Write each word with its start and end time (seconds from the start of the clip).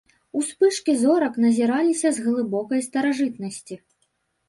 Успышкі 0.39 0.95
зорак 1.01 1.37
назіраліся 1.45 2.07
з 2.19 2.25
глыбокай 2.27 2.85
старажытнасці. 2.91 3.83